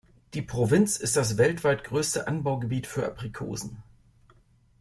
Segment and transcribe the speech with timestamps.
[0.33, 3.83] Die Provinz ist das weltweit größte Anbaugebiet für Aprikosen.